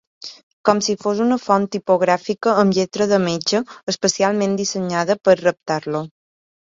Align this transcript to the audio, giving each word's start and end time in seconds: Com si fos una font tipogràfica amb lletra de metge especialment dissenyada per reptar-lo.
Com 0.67 0.79
si 0.85 0.93
fos 1.01 1.19
una 1.25 1.35
font 1.41 1.67
tipogràfica 1.75 2.55
amb 2.61 2.75
lletra 2.77 3.07
de 3.11 3.19
metge 3.25 3.61
especialment 3.95 4.57
dissenyada 4.63 5.17
per 5.29 5.37
reptar-lo. 5.43 6.03